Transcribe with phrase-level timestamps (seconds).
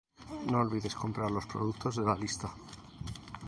[0.51, 2.51] No olvides comprar los productos de la lista